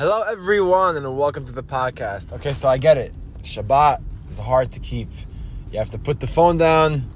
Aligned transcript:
Hello, 0.00 0.22
everyone, 0.22 0.96
and 0.96 1.18
welcome 1.18 1.44
to 1.44 1.52
the 1.52 1.62
podcast. 1.62 2.32
Okay, 2.32 2.54
so 2.54 2.70
I 2.70 2.78
get 2.78 2.96
it. 2.96 3.12
Shabbat 3.42 4.02
is 4.30 4.38
hard 4.38 4.72
to 4.72 4.80
keep. 4.80 5.10
You 5.70 5.78
have 5.78 5.90
to 5.90 5.98
put 5.98 6.20
the 6.20 6.26
phone 6.26 6.56
down, 6.56 7.06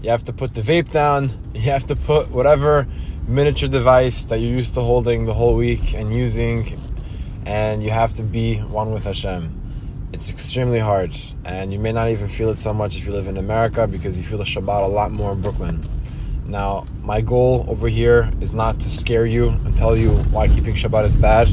you 0.00 0.10
have 0.10 0.22
to 0.22 0.32
put 0.32 0.54
the 0.54 0.60
vape 0.60 0.88
down, 0.92 1.30
you 1.52 1.62
have 1.62 1.84
to 1.86 1.96
put 1.96 2.30
whatever 2.30 2.86
miniature 3.26 3.68
device 3.68 4.24
that 4.26 4.38
you're 4.38 4.52
used 4.52 4.74
to 4.74 4.82
holding 4.82 5.24
the 5.24 5.34
whole 5.34 5.56
week 5.56 5.94
and 5.94 6.14
using, 6.14 6.80
and 7.44 7.82
you 7.82 7.90
have 7.90 8.12
to 8.12 8.22
be 8.22 8.58
one 8.58 8.92
with 8.92 9.02
Hashem. 9.02 10.08
It's 10.12 10.30
extremely 10.30 10.78
hard, 10.78 11.16
and 11.44 11.72
you 11.72 11.80
may 11.80 11.90
not 11.90 12.08
even 12.08 12.28
feel 12.28 12.50
it 12.50 12.58
so 12.58 12.72
much 12.72 12.96
if 12.96 13.04
you 13.04 13.10
live 13.10 13.26
in 13.26 13.36
America 13.36 13.88
because 13.88 14.16
you 14.16 14.22
feel 14.22 14.38
the 14.38 14.44
Shabbat 14.44 14.84
a 14.84 14.86
lot 14.86 15.10
more 15.10 15.32
in 15.32 15.40
Brooklyn. 15.40 15.82
Now, 16.46 16.86
my 17.02 17.20
goal 17.20 17.66
over 17.68 17.88
here 17.88 18.32
is 18.40 18.52
not 18.52 18.78
to 18.78 18.88
scare 18.88 19.26
you 19.26 19.48
and 19.48 19.76
tell 19.76 19.96
you 19.96 20.10
why 20.30 20.46
keeping 20.46 20.76
Shabbat 20.76 21.04
is 21.04 21.16
bad 21.16 21.48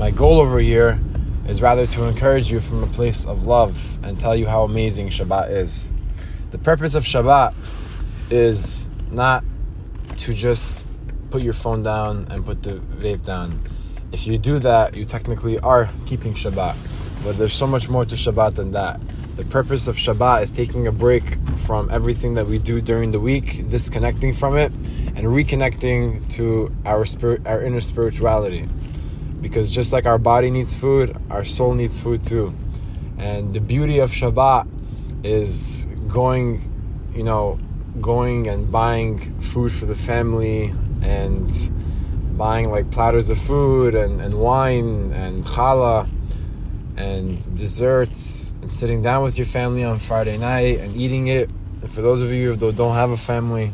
my 0.00 0.10
goal 0.10 0.40
over 0.40 0.58
here 0.58 0.98
is 1.46 1.60
rather 1.60 1.86
to 1.86 2.04
encourage 2.04 2.50
you 2.50 2.58
from 2.58 2.82
a 2.82 2.86
place 2.86 3.26
of 3.26 3.44
love 3.46 4.02
and 4.02 4.18
tell 4.18 4.34
you 4.34 4.46
how 4.46 4.62
amazing 4.62 5.10
Shabbat 5.10 5.50
is. 5.50 5.92
The 6.52 6.56
purpose 6.56 6.94
of 6.94 7.04
Shabbat 7.04 7.52
is 8.30 8.90
not 9.10 9.44
to 10.16 10.32
just 10.32 10.88
put 11.28 11.42
your 11.42 11.52
phone 11.52 11.82
down 11.82 12.26
and 12.30 12.46
put 12.46 12.62
the 12.62 12.76
vape 13.02 13.26
down. 13.26 13.60
If 14.10 14.26
you 14.26 14.38
do 14.38 14.58
that, 14.60 14.96
you 14.96 15.04
technically 15.04 15.58
are 15.58 15.90
keeping 16.06 16.32
Shabbat. 16.32 16.76
But 17.22 17.36
there's 17.36 17.52
so 17.52 17.66
much 17.66 17.90
more 17.90 18.06
to 18.06 18.14
Shabbat 18.14 18.54
than 18.54 18.72
that. 18.72 18.98
The 19.36 19.44
purpose 19.44 19.86
of 19.86 19.96
Shabbat 19.96 20.44
is 20.44 20.50
taking 20.50 20.86
a 20.86 20.92
break 20.92 21.36
from 21.58 21.90
everything 21.90 22.32
that 22.34 22.46
we 22.46 22.56
do 22.56 22.80
during 22.80 23.10
the 23.10 23.20
week, 23.20 23.68
disconnecting 23.68 24.32
from 24.32 24.56
it, 24.56 24.72
and 25.14 25.26
reconnecting 25.26 26.26
to 26.36 26.74
our 26.86 27.04
spirit, 27.04 27.46
our 27.46 27.60
inner 27.60 27.82
spirituality 27.82 28.66
because 29.40 29.70
just 29.70 29.92
like 29.92 30.06
our 30.06 30.18
body 30.18 30.50
needs 30.50 30.74
food, 30.74 31.16
our 31.30 31.44
soul 31.44 31.74
needs 31.74 32.00
food 32.00 32.24
too. 32.24 32.54
And 33.18 33.52
the 33.52 33.60
beauty 33.60 33.98
of 33.98 34.10
Shabbat 34.10 34.66
is 35.24 35.86
going, 36.08 36.60
you 37.14 37.22
know, 37.22 37.58
going 38.00 38.46
and 38.46 38.70
buying 38.70 39.18
food 39.40 39.72
for 39.72 39.86
the 39.86 39.94
family 39.94 40.74
and 41.02 41.50
buying 42.36 42.70
like 42.70 42.90
platters 42.90 43.30
of 43.30 43.38
food 43.38 43.94
and, 43.94 44.20
and 44.20 44.34
wine 44.34 45.12
and 45.12 45.44
challah 45.44 46.08
and 46.96 47.56
desserts 47.56 48.54
and 48.62 48.70
sitting 48.70 49.02
down 49.02 49.22
with 49.22 49.38
your 49.38 49.46
family 49.46 49.84
on 49.84 49.98
Friday 49.98 50.38
night 50.38 50.78
and 50.80 50.96
eating 50.96 51.28
it. 51.28 51.50
And 51.82 51.92
for 51.92 52.02
those 52.02 52.22
of 52.22 52.30
you 52.30 52.54
who 52.54 52.72
don't 52.72 52.94
have 52.94 53.10
a 53.10 53.16
family, 53.16 53.72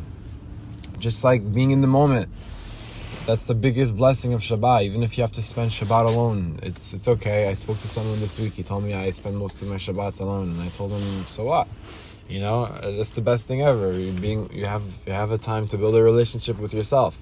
just 0.99 1.25
like 1.25 1.53
being 1.53 1.71
in 1.71 1.81
the 1.81 1.89
moment 1.89 2.29
that's 3.27 3.45
the 3.45 3.55
biggest 3.55 3.97
blessing 3.97 4.33
of 4.33 4.41
Shabbat. 4.41 4.85
Even 4.85 5.03
if 5.03 5.19
you 5.19 5.23
have 5.23 5.33
to 5.33 5.43
spend 5.43 5.73
Shabbat 5.73 6.07
alone, 6.07 6.61
it's 6.63 6.95
it's 6.95 7.09
okay. 7.09 7.49
I 7.49 7.55
spoke 7.55 7.81
to 7.81 7.89
someone 7.89 8.21
this 8.21 8.39
week. 8.39 8.53
He 8.55 8.63
told 8.63 8.85
me 8.85 8.95
I 8.95 9.11
spend 9.11 9.37
most 9.37 9.61
of 9.63 9.69
my 9.69 9.77
Shabbats 9.77 10.21
alone, 10.21 10.51
and 10.51 10.63
I 10.63 10.69
told 10.69 10.93
him, 10.93 11.25
so 11.27 11.45
what? 11.45 11.67
You 12.29 12.41
know, 12.41 12.67
that's 12.83 13.11
the 13.11 13.21
best 13.21 13.49
thing 13.49 13.63
ever. 13.63 13.93
You 13.93 14.13
being 14.13 14.49
you 14.53 14.67
have 14.67 14.85
you 15.07 15.13
have 15.13 15.33
a 15.33 15.39
time 15.39 15.67
to 15.69 15.77
build 15.77 15.97
a 15.97 16.03
relationship 16.03 16.59
with 16.59 16.73
yourself. 16.73 17.19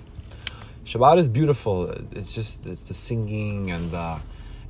Shabbat 0.85 1.17
is 1.19 1.29
beautiful. 1.29 1.91
It's 2.13 2.35
just 2.35 2.67
it's 2.67 2.87
the 2.89 2.95
singing 2.95 3.71
and 3.71 3.91
the 3.91 4.21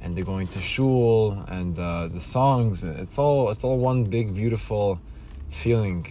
and 0.01 0.15
the 0.15 0.23
going 0.23 0.47
to 0.49 0.61
shul 0.61 1.45
and 1.49 1.77
uh, 1.77 2.07
the 2.09 2.21
songs. 2.21 2.85
It's 2.85 3.19
all 3.19 3.51
it's 3.51 3.65
all 3.65 3.79
one 3.79 4.05
big 4.05 4.35
beautiful 4.35 5.01
feeling 5.51 6.07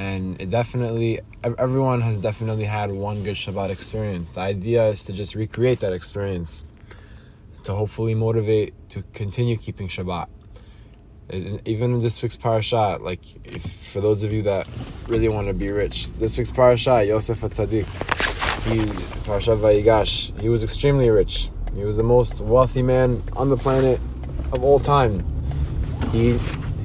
and 0.00 0.40
it 0.40 0.48
definitely 0.48 1.20
everyone 1.44 2.00
has 2.00 2.18
definitely 2.18 2.64
had 2.64 2.90
one 2.90 3.22
good 3.22 3.36
Shabbat 3.36 3.68
experience. 3.68 4.32
The 4.32 4.40
idea 4.40 4.86
is 4.86 5.04
to 5.06 5.12
just 5.12 5.34
recreate 5.34 5.80
that 5.80 5.92
experience 5.92 6.64
to 7.64 7.74
hopefully 7.74 8.14
motivate 8.14 8.72
to 8.94 9.02
continue 9.12 9.56
keeping 9.58 9.88
Shabbat. 9.88 10.28
even 11.66 11.94
in 11.94 12.00
this 12.00 12.22
week's 12.22 12.36
parasha, 12.36 12.98
like 13.08 13.24
if, 13.44 13.62
for 13.92 14.00
those 14.00 14.24
of 14.24 14.32
you 14.32 14.42
that 14.42 14.66
really 15.06 15.28
want 15.28 15.46
to 15.48 15.54
be 15.54 15.70
rich, 15.70 16.12
this 16.14 16.38
week's 16.38 16.50
parasha, 16.50 17.04
Yosef 17.04 17.38
HaTzadik, 17.42 17.88
he 18.66 18.78
parasha 19.26 19.54
Vayigash, 19.64 20.12
he 20.40 20.48
was 20.48 20.64
extremely 20.64 21.10
rich. 21.10 21.50
He 21.74 21.84
was 21.84 21.98
the 21.98 22.08
most 22.16 22.40
wealthy 22.40 22.82
man 22.82 23.22
on 23.34 23.50
the 23.50 23.56
planet 23.56 24.00
of 24.54 24.64
all 24.64 24.80
time. 24.80 25.14
He 26.10 26.38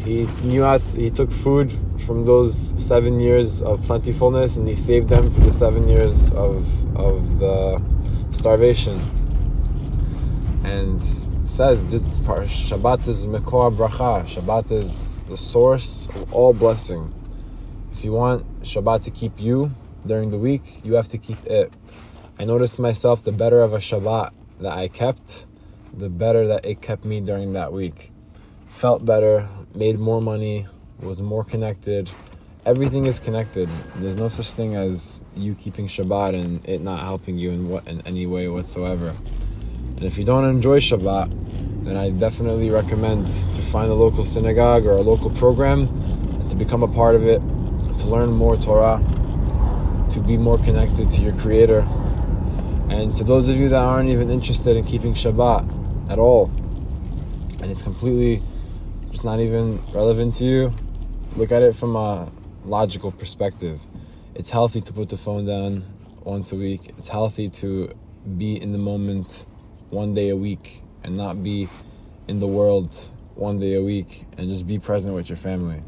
he 0.03 0.27
knew 0.43 0.63
how 0.63 0.77
to, 0.79 0.97
he 1.05 1.09
took 1.09 1.31
food 1.31 1.71
from 2.05 2.25
those 2.25 2.55
seven 2.81 3.19
years 3.19 3.61
of 3.63 3.83
plentifulness 3.83 4.57
and 4.57 4.67
he 4.67 4.75
saved 4.75 5.09
them 5.09 5.31
for 5.31 5.41
the 5.41 5.53
seven 5.53 5.87
years 5.89 6.31
of 6.33 6.65
of 6.95 7.39
the 7.39 7.81
starvation. 8.31 8.99
And 10.63 11.03
says 11.47 11.85
that 11.91 12.03
Shabbat 12.03 13.07
is 13.07 13.25
Mekor 13.27 13.75
Bracha. 13.75 14.23
Shabbat 14.25 14.71
is 14.71 15.23
the 15.23 15.37
source 15.37 16.07
of 16.09 16.33
all 16.33 16.53
blessing. 16.53 17.13
If 17.93 18.03
you 18.03 18.11
want 18.13 18.43
Shabbat 18.61 19.03
to 19.03 19.11
keep 19.11 19.39
you 19.39 19.71
during 20.05 20.31
the 20.31 20.39
week, 20.39 20.81
you 20.83 20.93
have 20.93 21.07
to 21.09 21.17
keep 21.17 21.43
it. 21.45 21.71
I 22.39 22.45
noticed 22.45 22.79
myself 22.79 23.23
the 23.23 23.31
better 23.31 23.61
of 23.61 23.73
a 23.73 23.77
Shabbat 23.77 24.31
that 24.59 24.73
I 24.73 24.87
kept, 24.87 25.45
the 25.93 26.09
better 26.09 26.47
that 26.47 26.65
it 26.65 26.81
kept 26.81 27.05
me 27.05 27.21
during 27.21 27.53
that 27.53 27.71
week. 27.71 28.11
Felt 28.69 29.05
better, 29.05 29.47
made 29.73 29.99
more 29.99 30.21
money, 30.21 30.67
was 31.05 31.21
more 31.21 31.43
connected. 31.43 32.09
Everything 32.65 33.05
is 33.05 33.19
connected. 33.19 33.69
There's 33.97 34.17
no 34.17 34.27
such 34.27 34.53
thing 34.53 34.75
as 34.75 35.23
you 35.35 35.53
keeping 35.53 35.87
Shabbat 35.87 36.33
and 36.33 36.67
it 36.67 36.81
not 36.81 36.99
helping 37.01 37.37
you 37.37 37.51
in 37.51 37.69
what 37.69 37.87
in 37.87 38.01
any 38.07 38.25
way 38.25 38.47
whatsoever. 38.47 39.13
And 39.95 40.03
if 40.03 40.17
you 40.17 40.25
don't 40.25 40.45
enjoy 40.45 40.79
Shabbat, 40.79 41.85
then 41.85 41.95
I 41.95 42.09
definitely 42.09 42.71
recommend 42.71 43.27
to 43.27 43.61
find 43.61 43.91
a 43.91 43.93
local 43.93 44.25
synagogue 44.25 44.87
or 44.87 44.93
a 44.93 45.01
local 45.01 45.29
program 45.29 45.81
and 45.81 46.49
to 46.49 46.55
become 46.55 46.81
a 46.81 46.87
part 46.87 47.13
of 47.15 47.27
it, 47.27 47.39
to 47.99 48.07
learn 48.07 48.31
more 48.31 48.57
Torah, 48.57 48.97
to 50.09 50.19
be 50.19 50.37
more 50.37 50.57
connected 50.57 51.11
to 51.11 51.21
your 51.21 51.33
Creator. 51.33 51.81
And 52.89 53.15
to 53.17 53.23
those 53.23 53.47
of 53.49 53.55
you 53.55 53.69
that 53.69 53.77
aren't 53.77 54.09
even 54.09 54.31
interested 54.31 54.75
in 54.75 54.85
keeping 54.85 55.13
Shabbat 55.13 56.11
at 56.11 56.17
all, 56.17 56.51
and 57.61 57.71
it's 57.71 57.81
completely 57.83 58.41
just 59.11 59.23
not 59.23 59.39
even 59.39 59.79
relevant 59.93 60.35
to 60.35 60.45
you, 60.45 60.73
look 61.35 61.51
at 61.51 61.61
it 61.61 61.75
from 61.75 61.95
a 61.95 62.31
logical 62.63 63.11
perspective. 63.11 63.81
It's 64.35 64.49
healthy 64.49 64.81
to 64.81 64.93
put 64.93 65.09
the 65.09 65.17
phone 65.17 65.45
down 65.45 65.83
once 66.23 66.51
a 66.53 66.55
week. 66.55 66.93
It's 66.97 67.09
healthy 67.09 67.49
to 67.49 67.93
be 68.37 68.61
in 68.61 68.71
the 68.71 68.77
moment 68.77 69.45
one 69.89 70.13
day 70.13 70.29
a 70.29 70.35
week 70.35 70.81
and 71.03 71.17
not 71.17 71.43
be 71.43 71.67
in 72.27 72.39
the 72.39 72.47
world 72.47 72.95
one 73.35 73.59
day 73.59 73.75
a 73.75 73.81
week 73.81 74.23
and 74.37 74.49
just 74.49 74.65
be 74.65 74.79
present 74.79 75.13
with 75.13 75.29
your 75.29 75.37
family. 75.37 75.81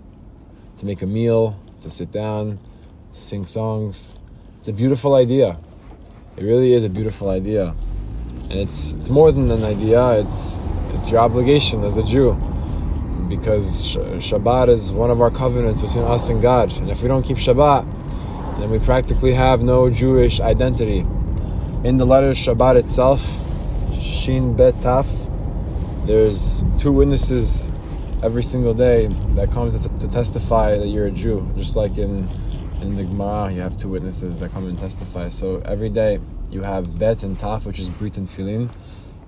To 0.77 0.85
make 0.85 1.01
a 1.01 1.07
meal, 1.07 1.57
to 1.81 1.89
sit 1.89 2.11
down, 2.11 2.59
to 3.13 3.21
sing 3.21 3.45
songs. 3.45 4.17
It's 4.59 4.67
a 4.67 4.73
beautiful 4.73 5.15
idea. 5.15 5.57
It 6.35 6.43
really 6.43 6.73
is 6.73 6.83
a 6.83 6.89
beautiful 6.89 7.29
idea. 7.29 7.73
And 8.49 8.59
it's 8.59 8.93
it's 8.93 9.09
more 9.09 9.31
than 9.31 9.49
an 9.49 9.63
idea, 9.63 10.11
it's 10.19 10.59
it's 10.93 11.09
your 11.09 11.19
obligation 11.19 11.83
as 11.83 11.97
a 11.97 12.03
Jew 12.03 12.37
because 13.27 13.95
Shabbat 13.95 14.69
is 14.69 14.91
one 14.91 15.11
of 15.11 15.21
our 15.21 15.31
covenants 15.31 15.81
between 15.81 16.03
us 16.03 16.29
and 16.29 16.41
God. 16.41 16.75
And 16.77 16.89
if 16.89 17.01
we 17.01 17.07
don't 17.07 17.23
keep 17.23 17.37
Shabbat, 17.37 17.85
then 18.59 18.69
we 18.69 18.79
practically 18.79 19.33
have 19.33 19.61
no 19.61 19.89
Jewish 19.89 20.39
identity. 20.39 20.99
In 21.83 21.97
the 21.97 22.05
letter 22.05 22.31
Shabbat 22.31 22.75
itself, 22.75 23.21
Shin 24.01 24.55
Bet 24.55 24.73
Taf, 24.75 25.25
there's 26.05 26.63
two 26.79 26.91
witnesses 26.91 27.71
every 28.23 28.43
single 28.43 28.73
day 28.73 29.07
that 29.35 29.51
come 29.51 29.71
to, 29.71 29.99
to 29.99 30.07
testify 30.07 30.77
that 30.77 30.87
you're 30.87 31.07
a 31.07 31.11
Jew. 31.11 31.51
Just 31.55 31.75
like 31.75 31.97
in 31.97 32.27
in 32.81 32.95
the 32.95 33.03
Gemara, 33.03 33.51
you 33.51 33.61
have 33.61 33.75
two 33.77 33.89
witnesses 33.89 34.39
that 34.39 34.51
come 34.51 34.67
and 34.67 34.77
testify. 34.77 35.29
So 35.29 35.61
every 35.65 35.89
day 35.89 36.19
you 36.49 36.61
have 36.61 36.97
Bet 36.97 37.23
and 37.23 37.37
Taf, 37.37 37.65
which 37.65 37.79
is 37.79 37.89
Brit 37.89 38.17
and 38.17 38.27
Tefillin. 38.27 38.69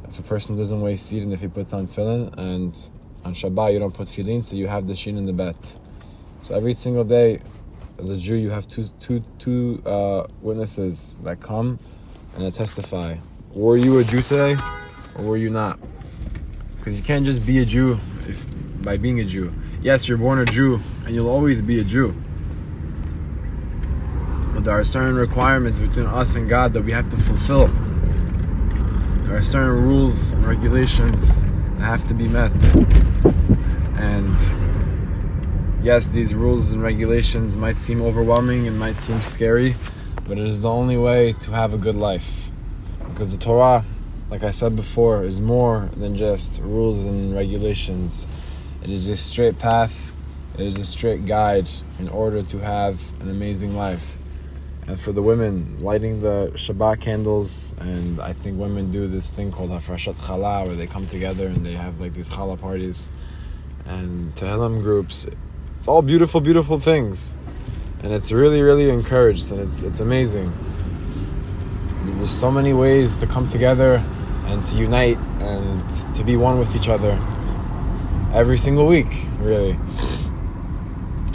If 0.08 0.20
a 0.20 0.24
person 0.24 0.56
doesn't 0.56 0.82
weigh 0.82 0.96
seed 0.96 1.24
and 1.24 1.34
if 1.34 1.40
he 1.40 1.48
puts 1.48 1.74
on 1.74 1.86
Tefillin, 1.88 2.34
and 2.38 2.90
on 3.26 3.34
Shabbat 3.34 3.74
you 3.74 3.80
don't 3.80 3.94
put 3.94 4.10
filin, 4.10 4.44
so 4.44 4.56
you 4.56 4.68
have 4.68 4.88
the 4.88 4.96
shin 4.96 5.18
in 5.18 5.26
the 5.26 5.34
bet. 5.34 5.78
So 6.44 6.56
every 6.56 6.74
single 6.74 7.04
day, 7.04 7.40
as 7.98 8.10
a 8.10 8.18
Jew, 8.18 8.36
you 8.36 8.50
have 8.50 8.68
two, 8.68 8.86
two, 9.00 9.24
two 9.38 9.82
uh, 9.86 10.26
witnesses 10.42 11.18
that 11.24 11.40
come 11.42 11.80
and 12.36 12.46
that 12.46 12.54
testify. 12.54 13.18
Were 13.54 13.78
you 13.78 14.00
a 14.00 14.04
Jew 14.04 14.22
today, 14.22 14.56
or 15.16 15.24
were 15.24 15.38
you 15.38 15.50
not? 15.50 15.80
Because 16.78 16.96
you 16.96 17.04
can't 17.04 17.26
just 17.26 17.46
be 17.46 17.60
a 17.60 17.66
Jew 17.66 18.00
if, 18.28 18.46
by 18.82 18.98
being 18.98 19.20
a 19.20 19.26
Jew. 19.26 19.54
Yes, 19.82 20.08
you're 20.08 20.18
born 20.18 20.40
a 20.40 20.46
Jew, 20.46 20.80
and 21.06 21.14
you'll 21.14 21.30
always 21.30 21.62
be 21.62 21.80
a 21.80 21.84
Jew. 21.84 22.16
But 24.54 24.64
there 24.64 24.78
are 24.78 24.84
certain 24.84 25.16
requirements 25.16 25.80
between 25.80 26.06
us 26.06 26.36
and 26.36 26.50
God 26.50 26.74
that 26.74 26.84
we 26.84 26.92
have 26.92 27.10
to 27.10 27.18
fulfill. 27.18 27.68
There 29.26 29.38
are 29.38 29.44
certain 29.44 29.84
rules 29.84 30.34
and 30.34 30.46
regulations 30.46 31.40
have 31.80 32.08
to 32.08 32.14
be 32.14 32.28
met. 32.28 32.52
And 33.98 34.38
yes, 35.84 36.08
these 36.08 36.34
rules 36.34 36.72
and 36.72 36.82
regulations 36.82 37.58
might 37.58 37.76
seem 37.76 38.02
overwhelming 38.02 38.68
and 38.68 38.78
might 38.78 38.96
seem 38.96 39.20
scary, 39.22 39.76
but 40.28 40.38
it 40.38 40.46
is 40.46 40.62
the 40.62 40.70
only 40.70 40.98
way 40.98 41.34
to 41.34 41.52
have 41.52 41.74
a 41.74 41.78
good 41.78 41.96
life. 41.96 42.50
Because 43.10 43.32
the 43.32 43.38
Torah 43.38 43.84
like 44.30 44.44
I 44.44 44.52
said 44.52 44.76
before, 44.76 45.24
is 45.24 45.42
more 45.42 45.90
than 45.98 46.16
just 46.16 46.62
rules 46.62 47.06
and 47.06 47.34
regulations. 47.34 48.28
It 48.84 48.92
is 48.92 49.10
a 49.10 49.16
straight 49.16 49.58
path, 49.58 50.14
it 50.54 50.62
is 50.62 50.78
a 50.78 50.86
straight 50.86 51.26
guide 51.26 51.68
in 51.98 52.08
order 52.10 52.44
to 52.44 52.60
have 52.60 53.02
an 53.22 53.30
amazing 53.30 53.76
life. 53.76 54.19
And 54.90 55.00
for 55.00 55.12
the 55.12 55.22
women, 55.22 55.78
lighting 55.84 56.22
the 56.22 56.52
Shabbat 56.56 57.00
candles, 57.00 57.76
and 57.80 58.20
I 58.20 58.34
think 58.34 58.58
women 58.58 58.90
do 58.90 59.06
this 59.06 59.30
thing 59.30 59.52
called 59.52 59.70
Hafrashat 59.70 60.16
Chala, 60.16 60.66
where 60.66 60.76
they 60.76 60.88
come 60.88 61.06
together 61.06 61.46
and 61.46 61.64
they 61.64 61.74
have 61.74 62.00
like 62.00 62.16
these 62.16 62.28
challah 62.28 62.60
parties 62.60 63.12
and 63.86 64.34
Tehillim 64.34 64.82
groups. 64.82 65.28
It's 65.76 65.88
all 65.88 66.02
beautiful, 66.02 66.42
beautiful 66.42 66.80
things. 66.80 67.36
And 68.02 68.12
it's 68.12 68.32
really, 68.32 68.64
really 68.64 68.90
encouraged, 68.90 69.52
and 69.52 69.62
it's, 69.62 69.84
it's 69.84 70.00
amazing. 70.00 70.52
There's 72.06 72.32
so 72.32 72.50
many 72.50 72.74
ways 72.74 73.18
to 73.20 73.28
come 73.28 73.48
together 73.48 74.04
and 74.46 74.66
to 74.66 74.76
unite 74.76 75.20
and 75.42 75.88
to 76.16 76.24
be 76.24 76.36
one 76.36 76.58
with 76.58 76.76
each 76.76 76.90
other 76.90 77.12
every 78.34 78.58
single 78.58 78.88
week, 78.88 79.28
really. 79.38 79.74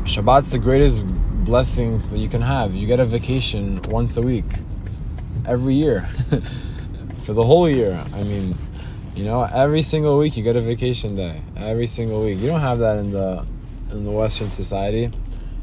Shabbat's 0.03 0.51
the 0.51 0.59
greatest 0.59 1.07
blessing 1.45 1.99
that 1.99 2.19
you 2.19 2.29
can 2.29 2.41
have. 2.41 2.75
You 2.75 2.87
get 2.87 3.01
a 3.01 3.05
vacation 3.05 3.81
once 3.89 4.17
a 4.17 4.23
week, 4.23 4.47
every 5.47 5.75
year, 5.75 6.03
for 7.25 7.35
the 7.35 7.45
whole 7.45 7.69
year. 7.69 8.03
I 8.15 8.23
mean, 8.23 8.57
you 9.15 9.25
know, 9.25 9.43
every 9.43 9.83
single 9.83 10.19
week 10.19 10.37
you 10.37 10.43
get 10.43 10.57
a 10.57 10.61
vacation 10.61 11.15
day. 11.15 11.41
Every 11.57 11.87
single 11.87 12.25
week. 12.25 12.39
You 12.39 12.49
don't 12.49 12.61
have 12.61 12.79
that 12.79 12.99
in 12.99 13.11
the 13.11 13.47
in 13.91 14.05
the 14.05 14.11
Western 14.11 14.49
society. 14.49 15.11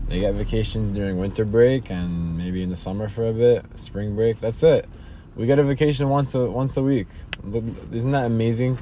They 0.08 0.20
get 0.20 0.34
vacations 0.34 0.92
during 0.92 1.18
winter 1.18 1.46
break 1.46 1.90
and 1.90 2.38
maybe 2.38 2.64
in 2.64 2.70
the 2.70 2.76
summer 2.76 3.08
for 3.08 3.28
a 3.28 3.34
bit, 3.34 3.78
spring 3.78 4.16
break. 4.16 4.40
That's 4.40 4.62
it. 4.64 4.88
We 5.36 5.46
get 5.46 5.58
a 5.58 5.64
vacation 5.64 6.10
once 6.10 6.36
a 6.36 6.50
once 6.50 6.78
a 6.78 6.84
week. 6.84 7.08
Isn't 7.92 8.12
that 8.12 8.26
amazing? 8.26 8.78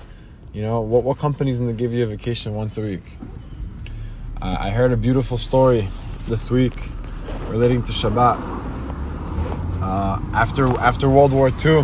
You 0.54 0.64
know, 0.64 0.82
what 0.82 1.04
what 1.04 1.18
company's 1.18 1.60
gonna 1.60 1.74
give 1.74 1.94
you 1.94 2.04
a 2.04 2.08
vacation 2.08 2.54
once 2.56 2.78
a 2.78 2.82
week? 2.82 3.04
I 4.42 4.70
heard 4.70 4.94
a 4.94 4.98
beautiful 4.98 5.38
story 5.38 5.90
this 6.28 6.52
week 6.52 6.90
relating 7.48 7.84
to 7.84 7.92
Shabbat. 7.92 8.38
Uh, 9.82 10.20
after 10.34 10.68
after 10.80 11.10
World 11.10 11.32
War 11.32 11.50
II, 11.50 11.84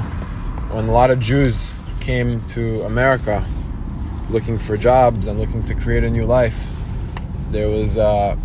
when 0.69 0.87
a 0.87 0.91
lot 0.91 1.11
of 1.11 1.19
Jews 1.19 1.79
came 1.99 2.43
to 2.45 2.83
America 2.83 3.45
looking 4.29 4.57
for 4.57 4.77
jobs 4.77 5.27
and 5.27 5.39
looking 5.39 5.63
to 5.65 5.75
create 5.75 6.03
a 6.03 6.09
new 6.09 6.25
life, 6.25 6.69
there 7.51 7.69
was 7.69 7.97
uh, 7.97 8.35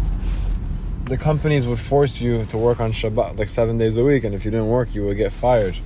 the 1.05 1.17
companies 1.17 1.67
would 1.67 1.81
force 1.81 2.21
you 2.21 2.45
to 2.47 2.57
work 2.57 2.81
on 2.81 2.93
Shabbat 2.93 3.39
like 3.39 3.49
seven 3.49 3.77
days 3.79 3.97
a 3.97 4.05
week, 4.05 4.25
and 4.25 4.35
if 4.35 4.45
you 4.45 4.51
didn't 4.51 4.69
work, 4.69 4.95
you 4.95 5.05
would 5.05 5.17
get 5.17 5.33
fired. 5.33 5.77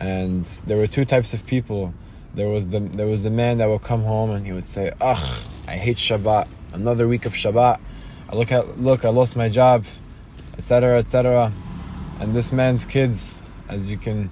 And 0.00 0.44
there 0.66 0.76
were 0.76 0.88
two 0.88 1.04
types 1.04 1.32
of 1.32 1.46
people. 1.46 1.94
There 2.34 2.48
was 2.48 2.68
the 2.68 2.80
there 2.80 3.06
was 3.06 3.22
the 3.22 3.30
man 3.30 3.58
that 3.58 3.68
would 3.68 3.82
come 3.82 4.02
home 4.02 4.30
and 4.30 4.44
he 4.44 4.52
would 4.52 4.64
say, 4.64 4.90
"Ugh, 5.00 5.42
I 5.68 5.76
hate 5.76 5.96
Shabbat. 5.96 6.48
Another 6.72 7.06
week 7.06 7.24
of 7.24 7.32
Shabbat. 7.32 7.78
I 8.28 8.36
look 8.36 8.52
at 8.52 8.80
look, 8.80 9.04
I 9.04 9.10
lost 9.10 9.36
my 9.36 9.48
job, 9.48 9.84
etc., 10.56 10.98
etc." 10.98 11.52
And 12.20 12.32
this 12.32 12.52
man's 12.52 12.86
kids, 12.86 13.42
as 13.68 13.90
you 13.90 13.98
can 13.98 14.30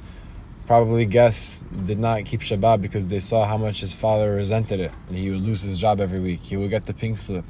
probably 0.67 1.05
guess, 1.05 1.65
did 1.85 1.99
not 1.99 2.25
keep 2.25 2.41
Shabbat 2.41 2.81
because 2.81 3.09
they 3.09 3.19
saw 3.19 3.45
how 3.45 3.57
much 3.57 3.81
his 3.81 3.93
father 3.93 4.35
resented 4.35 4.81
it. 4.81 4.93
And 5.09 5.17
he 5.17 5.31
would 5.31 5.43
lose 5.43 5.63
his 5.63 5.79
job 5.79 6.01
every 6.01 6.21
week. 6.21 6.41
He 6.41 6.57
would 6.57 6.71
get 6.71 6.87
the 6.87 6.95
pink 6.95 7.19
slip. 7.19 7.45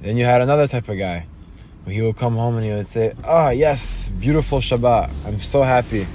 Then 0.00 0.16
you 0.16 0.24
had 0.24 0.40
another 0.40 0.66
type 0.66 0.88
of 0.88 0.98
guy. 0.98 1.26
He 1.88 2.02
would 2.02 2.16
come 2.16 2.36
home 2.36 2.56
and 2.56 2.64
he 2.64 2.72
would 2.72 2.86
say, 2.86 3.14
"Ah, 3.24 3.46
oh, 3.46 3.50
yes, 3.50 4.10
beautiful 4.20 4.58
Shabbat. 4.58 5.10
I'm 5.24 5.40
so 5.40 5.62
happy. 5.62 6.06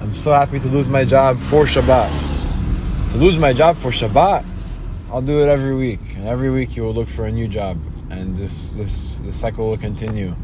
I'm 0.00 0.14
so 0.14 0.32
happy 0.32 0.58
to 0.58 0.68
lose 0.68 0.88
my 0.88 1.04
job 1.04 1.36
for 1.36 1.64
Shabbat. 1.64 2.10
To 3.10 3.18
lose 3.18 3.36
my 3.36 3.52
job 3.52 3.76
for 3.76 3.90
Shabbat, 3.90 4.44
I'll 5.12 5.20
do 5.20 5.42
it 5.42 5.48
every 5.48 5.74
week. 5.74 6.00
And 6.16 6.26
every 6.26 6.50
week 6.50 6.70
he 6.70 6.80
will 6.80 6.94
look 6.94 7.08
for 7.08 7.26
a 7.26 7.32
new 7.32 7.48
job, 7.48 7.76
and 8.10 8.36
this 8.36 8.70
this 8.70 9.18
this 9.20 9.40
cycle 9.40 9.68
will 9.70 9.78
continue. 9.78 10.34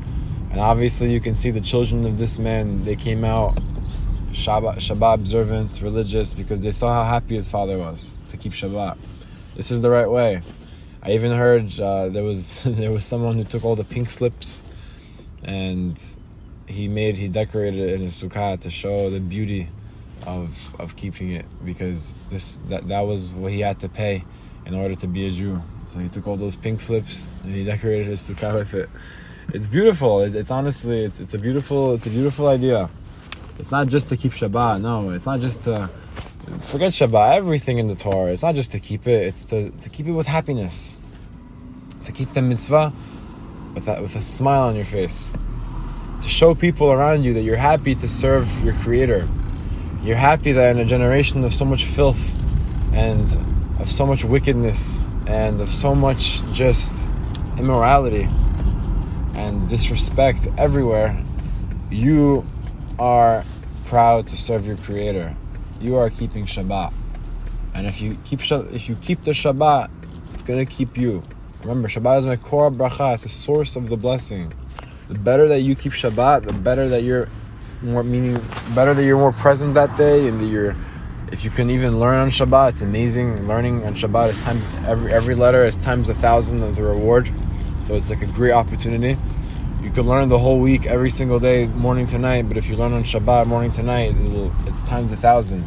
And 0.51 0.61
obviously, 0.61 1.13
you 1.13 1.21
can 1.21 1.35
see 1.35 1.51
the 1.51 1.61
children 1.61 2.07
of 2.07 2.19
this 2.19 2.39
man. 2.39 2.85
They 2.85 2.97
came 2.97 3.25
out 3.25 3.59
Shabbat, 4.33 4.77
Shabbat 4.77 5.15
observant, 5.15 5.81
religious, 5.83 6.35
because 6.35 6.63
they 6.63 6.71
saw 6.71 6.93
how 6.93 7.05
happy 7.05 7.37
his 7.37 7.49
father 7.49 7.79
was 7.79 8.21
to 8.29 8.37
keep 8.37 8.53
Shabbat. 8.53 8.97
This 9.55 9.71
is 9.71 9.81
the 9.81 9.91
right 9.91 10.11
way. 10.11 10.43
I 11.03 11.13
even 11.13 11.33
heard 11.33 11.79
uh, 11.81 12.09
there 12.09 12.25
was 12.25 12.63
there 12.67 12.91
was 12.91 13.05
someone 13.05 13.37
who 13.37 13.45
took 13.45 13.65
all 13.65 13.77
the 13.77 13.85
pink 13.85 14.11
slips, 14.11 14.63
and 15.43 16.01
he 16.67 16.89
made 16.89 17.17
he 17.17 17.29
decorated 17.29 17.81
it 17.81 17.95
in 17.95 18.01
his 18.03 18.21
sukkah 18.21 18.61
to 18.61 18.71
show 18.71 19.09
the 19.11 19.21
beauty 19.21 19.69
of 20.27 20.75
of 20.81 20.97
keeping 20.97 21.31
it 21.31 21.47
because 21.65 22.19
this 22.29 22.59
that 22.69 22.89
that 22.89 23.01
was 23.01 23.31
what 23.31 23.53
he 23.53 23.61
had 23.61 23.79
to 23.81 23.89
pay 23.89 24.25
in 24.67 24.75
order 24.75 24.95
to 24.95 25.07
be 25.07 25.27
a 25.27 25.31
Jew. 25.31 25.63
So 25.87 26.01
he 26.01 26.09
took 26.09 26.27
all 26.27 26.37
those 26.37 26.57
pink 26.57 26.81
slips 26.81 27.33
and 27.43 27.55
he 27.55 27.65
decorated 27.65 28.07
his 28.07 28.21
sukkah 28.21 28.55
with 28.55 28.75
it. 28.75 28.89
It's 29.55 29.69
beautiful. 29.69 30.23
It, 30.23 30.35
it's 30.35 30.51
honestly 30.51 31.05
it's 31.05 31.21
it's 31.21 31.35
a 31.35 31.39
beautiful 31.39 31.95
it's 31.95 32.07
a 32.07 32.11
beautiful 32.11 32.49
idea. 32.49 32.91
It's 33.59 33.71
not 33.71 33.89
just 33.89 34.09
to 34.09 34.17
keep 34.17 34.33
Shabbat. 34.33 34.81
No, 34.81 35.11
it's 35.11 35.27
not 35.27 35.41
just 35.41 35.63
to 35.63 35.89
forget 36.61 36.93
Shabbat. 36.93 37.37
Everything 37.37 37.79
in 37.79 37.87
the 37.87 37.95
Torah. 37.95 38.33
It's 38.33 38.43
not 38.43 38.55
just 38.55 38.73
to 38.73 38.81
keep 38.81 39.07
it. 39.07 39.27
It's 39.27 39.45
to, 39.47 39.71
to 39.71 39.89
keep 39.89 40.07
it 40.07 40.13
with 40.13 40.27
happiness. 40.27 41.01
To 42.05 42.13
keep 42.13 42.33
the 42.35 42.43
mitzvah 42.43 42.93
with 43.75 43.85
that 43.87 44.03
with 44.03 44.17
a 44.17 44.23
smile 44.23 44.63
on 44.63 44.77
your 44.77 44.85
face 44.85 45.33
to 46.21 46.29
show 46.29 46.55
people 46.55 46.91
around 46.91 47.25
you 47.25 47.35
that 47.35 47.43
you're 47.43 47.57
happy 47.57 47.95
to 47.95 48.09
serve 48.09 48.65
your 48.65 48.75
creator. 48.75 49.29
You're 50.03 50.17
happy 50.17 50.53
that 50.53 50.71
in 50.71 50.79
a 50.79 50.85
generation 50.85 51.45
of 51.45 51.55
so 51.55 51.65
much 51.65 51.85
filth 51.85 52.35
and 52.93 53.25
of 53.79 53.91
so 53.91 54.07
much 54.07 54.25
wickedness 54.25 55.05
and 55.27 55.61
of 55.61 55.69
so 55.69 55.95
much 55.95 56.41
just 56.53 57.11
immorality 57.59 58.29
and 59.35 59.69
disrespect 59.69 60.49
everywhere, 60.57 61.23
you 61.91 62.47
are 62.99 63.45
proud 63.87 64.27
to 64.29 64.37
serve 64.37 64.67
your 64.67 64.77
creator. 64.77 65.37
You 65.81 65.97
are 65.97 66.11
keeping 66.11 66.47
Shabbat. 66.47 66.93
And 67.75 67.87
if 67.87 68.01
you 68.01 68.17
keep 68.25 68.41
if 68.51 68.89
you 68.89 68.97
keep 68.97 69.23
the 69.23 69.33
Shabbat, 69.33 69.91
it's 70.33 70.43
gonna 70.43 70.67
keep 70.67 70.97
you. 70.97 71.23
Remember, 71.63 71.89
Shabbat 71.89 72.19
is 72.19 72.27
Mekor 72.27 72.75
Bracha, 72.75 73.15
it's 73.15 73.25
the 73.25 73.29
source 73.29 73.77
of 73.77 73.89
the 73.89 73.97
blessing 73.97 74.53
the 75.09 75.15
better 75.15 75.49
that 75.49 75.61
you 75.61 75.75
keep 75.75 75.93
Shabbat, 75.93 76.47
the 76.47 76.53
better 76.53 76.89
that 76.89 77.03
you're 77.03 77.29
more 77.83 78.03
meaning, 78.03 78.41
better 78.75 78.95
that 78.95 79.05
you're 79.05 79.19
more 79.19 79.33
present 79.33 79.75
that 79.75 79.97
day, 79.97 80.27
and 80.29 80.41
that 80.41 80.47
you're, 80.47 80.75
if 81.33 81.45
you 81.45 81.51
can 81.51 81.71
even 81.71 81.99
learn 81.99 82.19
on 82.19 82.29
Shabbat, 82.29 82.71
it's 82.71 82.83
amazing. 82.83 83.47
Learning 83.49 83.85
on 83.85 83.95
Shabbat 83.95 84.31
is 84.31 84.45
times 84.45 84.65
every 84.87 85.13
every 85.13 85.35
letter 85.35 85.65
is 85.65 85.77
times 85.77 86.09
a 86.09 86.15
thousand 86.15 86.63
of 86.63 86.77
the 86.77 86.83
reward, 86.83 87.31
so 87.83 87.95
it's 87.95 88.11
like 88.11 88.23
a 88.23 88.27
great 88.27 88.53
opportunity. 88.53 89.19
You 89.83 89.91
can 89.91 90.05
learn 90.07 90.29
the 90.29 90.39
whole 90.39 90.59
week, 90.59 90.87
every 90.87 91.11
single 91.11 91.39
day, 91.39 91.67
morning 91.67 92.07
to 92.09 92.19
night. 92.19 92.49
But 92.49 92.57
if 92.57 92.69
you 92.69 92.77
learn 92.77 92.93
on 92.93 93.05
Shabbat, 93.05 93.47
morning 93.47 93.73
to 93.73 93.83
night, 93.83 94.15
it's 94.67 94.83
times 94.83 95.13
a 95.13 95.17
thousand. 95.17 95.65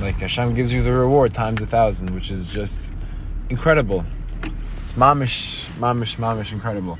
Like 0.00 0.16
Hashem 0.16 0.54
gives 0.54 0.72
you 0.72 0.82
the 0.82 0.92
reward 0.92 1.32
times 1.32 1.62
a 1.62 1.66
thousand, 1.66 2.10
which 2.10 2.30
is 2.30 2.50
just 2.50 2.92
incredible. 3.48 4.04
It's 4.76 4.92
mamish, 4.92 5.66
mamish, 5.78 6.16
mamish, 6.16 6.52
incredible. 6.52 6.98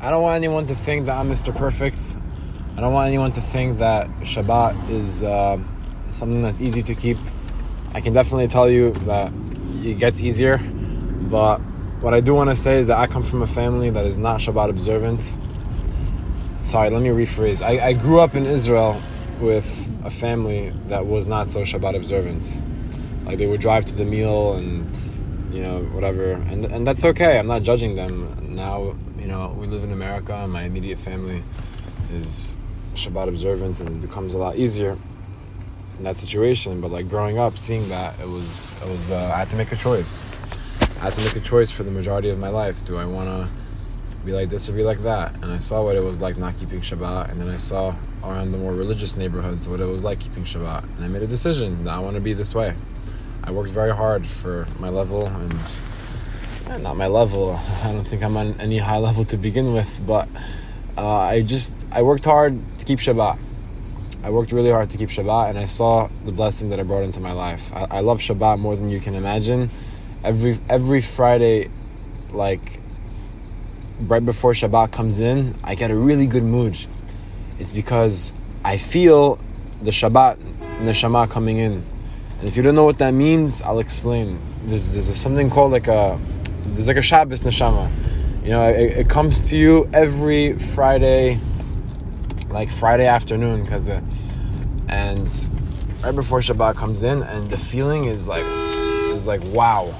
I 0.00 0.10
don't 0.10 0.22
want 0.22 0.36
anyone 0.36 0.66
to 0.66 0.74
think 0.74 1.06
that 1.06 1.18
I'm 1.18 1.30
Mr. 1.30 1.54
Perfect. 1.54 2.16
I 2.76 2.80
don't 2.80 2.92
want 2.92 3.08
anyone 3.08 3.32
to 3.32 3.40
think 3.40 3.78
that 3.78 4.06
Shabbat 4.20 4.90
is 4.90 5.22
uh, 5.22 5.58
something 6.10 6.42
that's 6.42 6.60
easy 6.60 6.82
to 6.82 6.94
keep. 6.94 7.16
I 7.94 8.00
can 8.00 8.12
definitely 8.12 8.48
tell 8.48 8.68
you 8.68 8.92
that 9.06 9.32
it 9.82 9.98
gets 9.98 10.22
easier, 10.22 10.58
but 10.58 11.58
what 12.00 12.12
I 12.12 12.20
do 12.20 12.34
want 12.34 12.50
to 12.50 12.56
say 12.56 12.78
is 12.78 12.88
that 12.88 12.98
I 12.98 13.06
come 13.06 13.22
from 13.22 13.42
a 13.42 13.46
family 13.46 13.90
that 13.90 14.04
is 14.04 14.18
not 14.18 14.40
Shabbat 14.40 14.68
observant. 14.68 15.22
Sorry, 16.62 16.90
let 16.90 17.02
me 17.02 17.08
rephrase. 17.08 17.62
I, 17.62 17.88
I 17.88 17.92
grew 17.92 18.20
up 18.20 18.34
in 18.34 18.44
Israel 18.44 19.00
with 19.40 19.88
a 20.04 20.10
family 20.10 20.70
that 20.88 21.06
was 21.06 21.26
not 21.28 21.48
so 21.48 21.62
Shabbat 21.62 21.96
observant. 21.96 22.62
Like 23.24 23.38
they 23.38 23.46
would 23.46 23.60
drive 23.60 23.86
to 23.86 23.94
the 23.94 24.04
meal 24.04 24.54
and 24.54 24.94
you 25.52 25.62
know 25.62 25.80
whatever, 25.94 26.32
and 26.32 26.64
and 26.66 26.86
that's 26.86 27.04
okay. 27.04 27.38
I'm 27.38 27.46
not 27.46 27.62
judging 27.62 27.94
them 27.94 28.54
now 28.54 28.96
you 29.26 29.32
know, 29.32 29.48
we 29.58 29.66
live 29.66 29.82
in 29.82 29.90
America 29.90 30.34
and 30.34 30.52
my 30.52 30.62
immediate 30.62 30.98
family 30.98 31.42
is 32.12 32.55
Shabbat 32.96 33.28
observant 33.28 33.80
and 33.80 33.88
it 33.88 34.00
becomes 34.00 34.34
a 34.34 34.38
lot 34.38 34.56
easier 34.56 34.98
in 35.98 36.04
that 36.04 36.16
situation. 36.16 36.80
But 36.80 36.90
like 36.90 37.08
growing 37.08 37.38
up, 37.38 37.58
seeing 37.58 37.88
that, 37.88 38.18
it 38.20 38.28
was, 38.28 38.74
it 38.82 38.88
was, 38.88 39.10
uh, 39.10 39.32
I 39.34 39.38
had 39.38 39.50
to 39.50 39.56
make 39.56 39.72
a 39.72 39.76
choice. 39.76 40.28
I 40.80 41.04
had 41.04 41.14
to 41.14 41.20
make 41.20 41.36
a 41.36 41.40
choice 41.40 41.70
for 41.70 41.82
the 41.82 41.90
majority 41.90 42.30
of 42.30 42.38
my 42.38 42.48
life. 42.48 42.84
Do 42.84 42.96
I 42.96 43.04
want 43.04 43.28
to 43.28 43.48
be 44.24 44.32
like 44.32 44.48
this 44.48 44.68
or 44.68 44.72
be 44.72 44.82
like 44.82 45.02
that? 45.02 45.34
And 45.36 45.46
I 45.46 45.58
saw 45.58 45.84
what 45.84 45.96
it 45.96 46.02
was 46.02 46.20
like 46.20 46.36
not 46.36 46.58
keeping 46.58 46.80
Shabbat, 46.80 47.30
and 47.30 47.40
then 47.40 47.48
I 47.48 47.58
saw 47.58 47.94
around 48.24 48.50
the 48.50 48.58
more 48.58 48.74
religious 48.74 49.16
neighborhoods 49.16 49.68
what 49.68 49.80
it 49.80 49.84
was 49.84 50.04
like 50.04 50.20
keeping 50.20 50.44
Shabbat, 50.44 50.84
and 50.96 51.04
I 51.04 51.08
made 51.08 51.22
a 51.22 51.26
decision 51.26 51.84
that 51.84 51.94
I 51.94 51.98
want 51.98 52.14
to 52.16 52.20
be 52.20 52.32
this 52.32 52.54
way. 52.54 52.74
I 53.44 53.52
worked 53.52 53.70
very 53.70 53.94
hard 53.94 54.26
for 54.26 54.66
my 54.78 54.88
level 54.88 55.26
and 55.26 55.54
not 56.82 56.96
my 56.96 57.06
level. 57.06 57.60
I 57.84 57.92
don't 57.92 58.06
think 58.06 58.22
I'm 58.24 58.36
on 58.36 58.60
any 58.60 58.78
high 58.78 58.98
level 58.98 59.22
to 59.24 59.36
begin 59.36 59.72
with, 59.72 60.00
but 60.04 60.28
uh, 60.96 61.18
I 61.18 61.42
just 61.42 61.86
I 61.92 62.02
worked 62.02 62.24
hard 62.24 62.60
to 62.78 62.84
keep 62.84 62.98
Shabbat. 62.98 63.38
I 64.22 64.30
worked 64.30 64.50
really 64.52 64.70
hard 64.70 64.90
to 64.90 64.98
keep 64.98 65.10
Shabbat, 65.10 65.50
and 65.50 65.58
I 65.58 65.66
saw 65.66 66.08
the 66.24 66.32
blessing 66.32 66.70
that 66.70 66.80
I 66.80 66.82
brought 66.82 67.02
into 67.02 67.20
my 67.20 67.32
life. 67.32 67.72
I, 67.72 67.98
I 67.98 68.00
love 68.00 68.18
Shabbat 68.18 68.58
more 68.58 68.76
than 68.76 68.90
you 68.90 69.00
can 69.00 69.14
imagine. 69.14 69.70
Every 70.24 70.58
every 70.68 71.00
Friday, 71.00 71.70
like 72.32 72.80
right 74.00 74.24
before 74.24 74.52
Shabbat 74.52 74.90
comes 74.90 75.20
in, 75.20 75.54
I 75.62 75.74
get 75.74 75.90
a 75.90 75.96
really 75.96 76.26
good 76.26 76.44
mood. 76.44 76.76
It's 77.58 77.70
because 77.70 78.34
I 78.64 78.78
feel 78.78 79.38
the 79.82 79.90
Shabbat 79.90 80.38
neshama 80.80 81.30
coming 81.30 81.58
in. 81.58 81.84
And 82.38 82.48
if 82.48 82.56
you 82.56 82.62
don't 82.62 82.74
know 82.74 82.84
what 82.84 82.98
that 82.98 83.12
means, 83.12 83.62
I'll 83.62 83.78
explain. 83.78 84.38
There's, 84.64 84.92
there's 84.92 85.14
something 85.18 85.48
called 85.48 85.72
like 85.72 85.88
a 85.88 86.18
there's 86.66 86.88
like 86.88 86.96
a 86.96 87.02
Shabbos 87.02 87.42
neshama. 87.42 87.90
You 88.46 88.52
know, 88.52 88.68
it, 88.68 88.96
it 88.96 89.08
comes 89.08 89.50
to 89.50 89.56
you 89.56 89.90
every 89.92 90.56
Friday, 90.56 91.40
like 92.48 92.70
Friday 92.70 93.08
afternoon, 93.08 93.64
because 93.64 93.88
uh, 93.88 94.00
and 94.88 95.26
right 96.00 96.14
before 96.14 96.38
Shabbat 96.38 96.76
comes 96.76 97.02
in, 97.02 97.24
and 97.24 97.50
the 97.50 97.58
feeling 97.58 98.04
is 98.04 98.28
like 98.28 98.44
is 99.16 99.26
like 99.26 99.42
wow. 99.46 99.92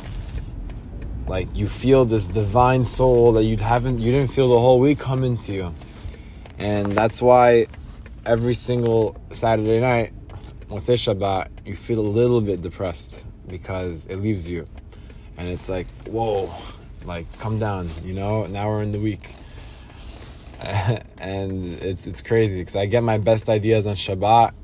Like 1.27 1.49
you 1.57 1.67
feel 1.67 2.05
this 2.05 2.29
divine 2.29 2.85
soul 2.85 3.33
that 3.33 3.43
you 3.43 3.57
haven't 3.57 3.99
you 3.99 4.13
didn't 4.13 4.31
feel 4.31 4.49
the 4.49 4.61
whole 4.61 4.79
week 4.79 5.01
come 5.01 5.25
into 5.25 5.53
you. 5.53 5.75
And 6.57 6.93
that's 6.93 7.21
why 7.21 7.67
every 8.25 8.55
single 8.55 9.21
Saturday 9.33 9.81
night, 9.81 10.13
Motzei 10.69 10.95
Shabbat, 10.95 11.49
you 11.67 11.75
feel 11.75 11.99
a 11.99 12.09
little 12.21 12.41
bit 12.41 12.61
depressed 12.61 13.27
because 13.49 14.07
it 14.07 14.19
leaves 14.19 14.49
you. 14.49 14.69
And 15.37 15.49
it's 15.49 15.69
like, 15.69 15.89
whoa, 16.07 16.55
like 17.07 17.27
come 17.39 17.59
down, 17.59 17.91
you 18.05 18.15
know? 18.15 18.47
Now 18.47 18.69
we're 18.69 18.83
in 18.83 18.91
the 18.91 19.01
week. 19.01 19.35
and 21.19 21.67
it's 21.83 22.07
it's 22.07 22.23
crazy 22.23 22.61
because 22.61 22.77
I 22.77 22.87
get 22.87 23.03
my 23.03 23.19
best 23.19 23.49
ideas 23.49 23.87
on 23.87 23.95
Shabbat 23.95 24.55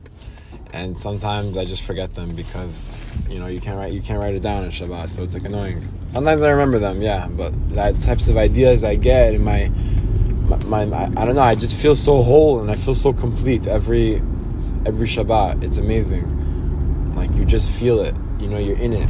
and 0.73 0.97
sometimes 0.97 1.57
I 1.59 1.65
just 1.65 1.83
forget 1.83 2.15
them 2.15 2.35
because 2.35 2.99
you 3.29 3.39
know 3.39 3.47
you 3.47 3.61
can't 3.61 3.77
write 3.77 3.93
you 3.93 4.01
can't 4.01 4.19
write 4.19 4.35
it 4.35 4.43
down 4.43 4.65
on 4.65 4.71
Shabbat, 4.71 5.09
so 5.11 5.23
it's 5.23 5.35
like 5.35 5.45
annoying. 5.45 5.87
Sometimes 6.13 6.43
I 6.43 6.51
remember 6.51 6.79
them, 6.79 7.03
yeah, 7.03 7.29
but 7.29 7.53
that 7.71 8.01
types 8.03 8.29
of 8.29 8.37
ideas 8.37 8.85
I 8.85 8.97
get 8.97 9.35
in 9.35 9.45
my 9.45 9.69
my, 10.67 10.85
my 10.85 11.05
I 11.17 11.25
don't 11.25 11.35
know. 11.35 11.43
I 11.43 11.55
just 11.55 11.77
feel 11.77 11.95
so 11.95 12.23
whole 12.23 12.61
and 12.61 12.71
I 12.71 12.75
feel 12.75 12.95
so 12.95 13.13
complete 13.13 13.67
every 13.67 14.17
every 14.87 15.07
Shabbat. 15.07 15.63
It's 15.63 15.79
amazing. 15.79 17.15
Like 17.15 17.31
you 17.35 17.45
just 17.45 17.71
feel 17.71 18.01
it. 18.01 18.15
You 18.39 18.49
know, 18.49 18.59
you're 18.59 18.79
in 18.79 18.93
it, 18.95 19.09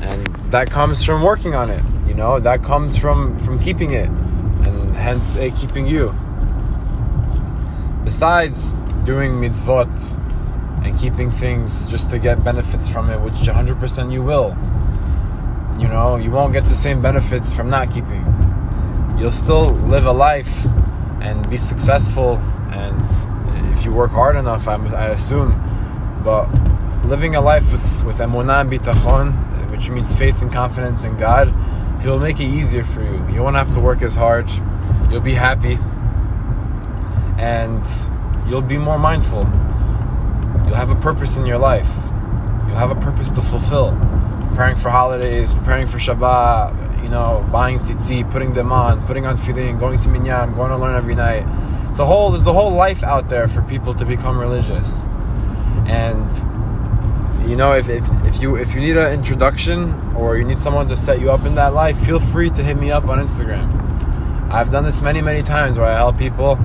and 0.00 0.26
that 0.52 0.70
comes 0.70 1.02
from 1.02 1.22
working 1.22 1.54
on 1.54 1.70
it. 1.70 1.82
Know, 2.18 2.40
that 2.40 2.64
comes 2.64 2.98
from 2.98 3.38
from 3.38 3.60
keeping 3.60 3.92
it, 3.92 4.08
and 4.08 4.92
hence 4.96 5.36
it 5.36 5.54
keeping 5.54 5.86
you. 5.86 6.12
Besides 8.02 8.72
doing 9.04 9.34
mitzvot 9.34 10.18
and 10.84 10.98
keeping 10.98 11.30
things 11.30 11.86
just 11.86 12.10
to 12.10 12.18
get 12.18 12.42
benefits 12.42 12.88
from 12.88 13.08
it, 13.08 13.20
which 13.20 13.34
100% 13.34 14.12
you 14.12 14.24
will. 14.24 14.56
You 15.78 15.86
know, 15.86 16.16
you 16.16 16.32
won't 16.32 16.52
get 16.52 16.64
the 16.64 16.74
same 16.74 17.00
benefits 17.00 17.54
from 17.54 17.70
not 17.70 17.92
keeping. 17.92 18.24
You'll 19.16 19.30
still 19.30 19.70
live 19.86 20.06
a 20.06 20.12
life 20.12 20.66
and 21.20 21.48
be 21.48 21.56
successful, 21.56 22.38
and 22.72 23.00
if 23.72 23.84
you 23.84 23.92
work 23.92 24.10
hard 24.10 24.34
enough, 24.34 24.66
I'm, 24.66 24.88
I, 24.88 25.10
assume. 25.10 25.54
But 26.24 26.48
living 27.04 27.36
a 27.36 27.40
life 27.40 27.70
with 27.70 28.04
with 28.04 28.18
emunah 28.18 28.62
and 28.62 28.70
bitachon, 28.72 29.70
which 29.70 29.88
means 29.88 30.12
faith 30.12 30.42
and 30.42 30.52
confidence 30.52 31.04
in 31.04 31.16
God, 31.16 31.54
Will 32.08 32.18
make 32.18 32.40
it 32.40 32.44
easier 32.44 32.84
for 32.84 33.02
you. 33.02 33.28
You 33.28 33.42
won't 33.42 33.56
have 33.56 33.72
to 33.74 33.80
work 33.80 34.00
as 34.00 34.16
hard. 34.16 34.50
You'll 35.10 35.20
be 35.20 35.34
happy, 35.34 35.78
and 37.38 37.86
you'll 38.48 38.62
be 38.62 38.78
more 38.78 38.98
mindful 38.98 39.44
You'll 40.68 40.76
have 40.76 40.90
a 40.90 40.96
purpose 40.96 41.38
in 41.38 41.46
your 41.46 41.56
life. 41.56 41.90
You'll 42.66 42.76
have 42.76 42.90
a 42.90 43.00
purpose 43.00 43.30
to 43.30 43.40
fulfill. 43.40 43.92
Preparing 44.48 44.76
for 44.76 44.90
holidays, 44.90 45.54
preparing 45.54 45.86
for 45.86 45.96
Shabbat, 45.96 47.02
you 47.02 47.08
know, 47.08 47.48
buying 47.50 47.78
tzitzit, 47.78 48.30
putting 48.30 48.52
them 48.52 48.70
on, 48.70 49.06
putting 49.06 49.24
on 49.24 49.38
tefillin, 49.38 49.78
going 49.78 49.98
to 50.00 50.08
minyan, 50.10 50.54
going 50.54 50.70
to 50.70 50.76
learn 50.76 50.94
every 50.94 51.14
night. 51.14 51.46
It's 51.88 52.00
a 52.00 52.04
whole, 52.04 52.32
there's 52.32 52.46
a 52.46 52.52
whole 52.52 52.70
life 52.70 53.02
out 53.02 53.30
there 53.30 53.48
for 53.48 53.62
people 53.62 53.94
to 53.94 54.04
become 54.04 54.38
religious. 54.38 55.04
And 55.86 56.28
you 57.48 57.56
know, 57.56 57.72
if, 57.72 57.88
if, 57.88 58.04
if 58.26 58.42
you 58.42 58.56
if 58.56 58.74
you 58.74 58.80
need 58.80 58.98
an 58.98 59.10
introduction 59.12 59.94
or 60.14 60.36
you 60.36 60.44
need 60.44 60.58
someone 60.58 60.86
to 60.88 60.96
set 60.98 61.18
you 61.18 61.30
up 61.30 61.46
in 61.46 61.54
that 61.54 61.72
life, 61.72 61.98
feel 61.98 62.20
free 62.20 62.50
to 62.50 62.62
hit 62.62 62.76
me 62.76 62.90
up 62.90 63.08
on 63.08 63.18
Instagram. 63.18 63.72
I've 64.50 64.70
done 64.70 64.84
this 64.84 65.00
many, 65.00 65.22
many 65.22 65.42
times 65.42 65.78
where 65.78 65.88
I 65.88 65.94
help 65.94 66.18
people 66.18 66.56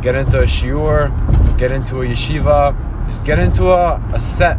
get 0.00 0.14
into 0.14 0.40
a 0.40 0.44
shiur, 0.44 1.10
get 1.58 1.70
into 1.70 2.00
a 2.00 2.06
yeshiva, 2.06 2.74
just 3.08 3.26
get 3.26 3.38
into 3.38 3.70
a, 3.70 4.02
a 4.14 4.20
set 4.20 4.56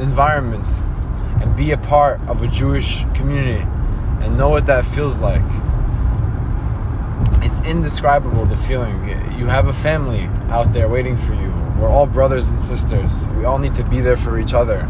environment 0.00 0.82
and 1.40 1.56
be 1.56 1.70
a 1.70 1.78
part 1.78 2.20
of 2.28 2.42
a 2.42 2.48
Jewish 2.48 3.04
community 3.14 3.64
and 4.20 4.36
know 4.36 4.48
what 4.48 4.66
that 4.66 4.84
feels 4.84 5.20
like. 5.20 5.42
It's 7.44 7.60
indescribable 7.62 8.46
the 8.46 8.56
feeling. 8.56 9.08
You 9.38 9.46
have 9.46 9.68
a 9.68 9.72
family 9.72 10.24
out 10.50 10.72
there 10.72 10.88
waiting 10.88 11.16
for 11.16 11.34
you. 11.34 11.52
We're 11.78 11.88
all 11.88 12.06
brothers 12.06 12.48
and 12.48 12.60
sisters. 12.60 13.28
We 13.30 13.44
all 13.44 13.58
need 13.58 13.74
to 13.74 13.84
be 13.84 14.00
there 14.00 14.16
for 14.16 14.38
each 14.38 14.54
other. 14.54 14.88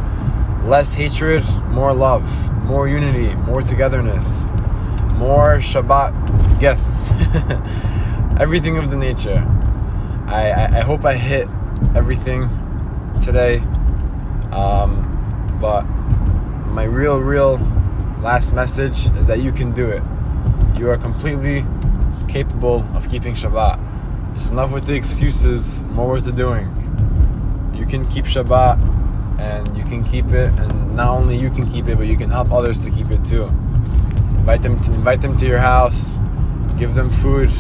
Less 0.65 0.95
hatred, 0.95 1.45
more 1.69 1.93
love, 1.93 2.27
more 2.65 2.89
unity, 2.89 3.35
more 3.35 3.63
togetherness, 3.63 4.47
more 5.15 5.59
Shabbat 5.59 6.59
guests. 6.59 7.13
everything 8.41 8.79
of 8.79 8.91
the 8.91 8.97
nature. 8.97 9.47
I, 10.27 10.51
I, 10.51 10.65
I 10.79 10.81
hope 10.81 11.05
I 11.05 11.15
hit 11.15 11.49
everything 11.95 12.49
today. 13.21 13.59
Um, 14.51 15.59
but 15.61 15.83
my 16.73 16.85
real, 16.85 17.19
real 17.19 17.59
last 18.21 18.53
message 18.53 19.11
is 19.17 19.27
that 19.29 19.41
you 19.41 19.53
can 19.53 19.73
do 19.73 19.89
it. 19.89 20.03
You 20.77 20.91
are 20.91 20.97
completely 20.97 21.65
capable 22.27 22.87
of 22.95 23.09
keeping 23.09 23.35
Shabbat. 23.35 23.79
It's 24.35 24.51
enough 24.51 24.73
with 24.73 24.87
the 24.87 24.95
excuses, 24.95 25.83
more 25.85 26.13
with 26.15 26.25
the 26.25 26.33
doing. 26.33 26.67
You 27.75 27.87
can 27.87 28.05
keep 28.07 28.25
Shabbat 28.25 28.94
and 29.39 29.77
you 29.77 29.85
can 29.85 30.05
keep 30.05 30.27
it, 30.27 30.51
and 30.61 30.95
not 30.97 31.09
only 31.09 31.39
you 31.39 31.51
can 31.51 31.71
keep 31.71 31.89
it, 31.89 31.97
but 31.97 32.07
you 32.07 32.17
can 32.17 32.31
help 32.31 32.53
others 32.53 32.85
to 32.85 32.91
keep 32.91 33.11
it 33.11 33.25
too. 33.25 33.45
Invite 34.39 34.63
them 34.63 34.81
to 34.81 34.93
invite 34.93 35.21
them 35.21 35.37
to 35.37 35.47
your 35.47 35.59
house, 35.59 36.21
give 36.77 36.95
them 36.95 37.11
food. 37.11 37.51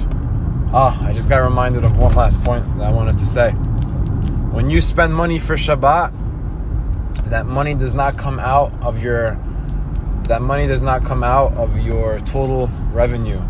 Ah, 0.72 0.98
oh, 1.00 1.06
I 1.06 1.12
just 1.12 1.28
got 1.28 1.38
reminded 1.38 1.84
of 1.84 1.96
one 1.96 2.14
last 2.14 2.42
point 2.42 2.64
that 2.78 2.88
I 2.88 2.92
wanted 2.92 3.18
to 3.18 3.26
say. 3.26 3.52
When 3.52 4.70
you 4.70 4.80
spend 4.80 5.14
money 5.14 5.38
for 5.38 5.54
Shabbat, 5.54 6.12
that 7.30 7.46
money 7.46 7.74
does 7.74 7.94
not 7.94 8.16
come 8.16 8.38
out 8.38 8.72
of 8.82 9.02
your 9.02 9.38
that 10.28 10.40
money 10.40 10.66
does 10.66 10.80
not 10.82 11.04
come 11.04 11.22
out 11.22 11.54
of 11.56 11.78
your 11.78 12.18
total 12.20 12.68
revenue. 12.92 13.40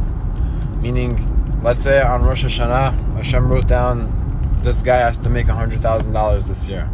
Meaning, 0.81 1.61
let's 1.63 1.83
say 1.83 2.01
on 2.01 2.23
Rosh 2.23 2.45
Hashanah, 2.45 3.17
Hashem 3.17 3.49
wrote 3.49 3.69
down 3.69 4.61
this 4.63 4.83
guy 4.83 4.97
has 4.97 5.19
to 5.19 5.29
make 5.29 5.47
$100,000 5.47 6.49
this 6.49 6.69
year. 6.69 6.91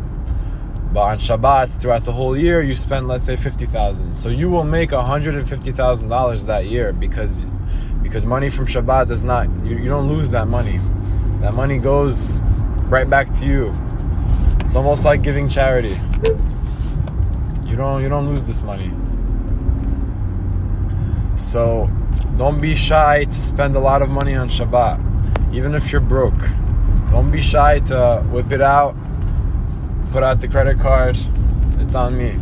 But 0.92 1.00
on 1.00 1.18
Shabbat, 1.18 1.80
throughout 1.80 2.04
the 2.04 2.12
whole 2.12 2.36
year, 2.36 2.62
you 2.62 2.74
spend, 2.74 3.06
let's 3.06 3.24
say, 3.24 3.36
50000 3.36 4.14
So 4.14 4.28
you 4.28 4.50
will 4.50 4.64
make 4.64 4.90
$150,000 4.90 6.46
that 6.46 6.66
year 6.66 6.92
because 6.92 7.44
because 8.02 8.26
money 8.26 8.48
from 8.48 8.66
Shabbat 8.66 9.08
does 9.08 9.22
not, 9.22 9.48
you, 9.64 9.76
you 9.76 9.88
don't 9.88 10.08
lose 10.08 10.30
that 10.30 10.48
money. 10.48 10.80
That 11.40 11.54
money 11.54 11.78
goes 11.78 12.42
right 12.88 13.08
back 13.08 13.30
to 13.34 13.46
you. 13.46 13.74
It's 14.60 14.74
almost 14.74 15.04
like 15.04 15.22
giving 15.22 15.48
charity. 15.48 15.96
You 17.66 17.76
don't 17.76 18.02
you 18.02 18.08
don't 18.08 18.26
lose 18.26 18.46
this 18.46 18.62
money. 18.62 18.90
So 21.36 21.88
don't 22.36 22.60
be 22.60 22.74
shy 22.74 23.24
to 23.24 23.32
spend 23.32 23.76
a 23.76 23.80
lot 23.80 24.02
of 24.02 24.10
money 24.10 24.34
on 24.34 24.48
Shabbat, 24.48 25.54
even 25.54 25.74
if 25.74 25.92
you're 25.92 26.00
broke. 26.00 26.48
Don't 27.10 27.30
be 27.30 27.40
shy 27.40 27.78
to 27.80 28.24
whip 28.30 28.50
it 28.50 28.60
out, 28.60 28.96
put 30.10 30.22
out 30.22 30.40
the 30.40 30.48
credit 30.48 30.78
card. 30.78 31.16
It's 31.78 31.94
on 31.94 32.16
me. 32.16 32.38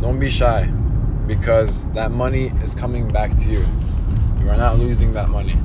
Don't 0.00 0.18
be 0.18 0.30
shy 0.30 0.64
because 1.26 1.86
that 1.92 2.10
money 2.10 2.46
is 2.62 2.74
coming 2.74 3.10
back 3.10 3.36
to 3.38 3.50
you. 3.50 3.64
You 4.40 4.50
are 4.50 4.56
not 4.56 4.78
losing 4.78 5.12
that 5.12 5.28
money. 5.28 5.56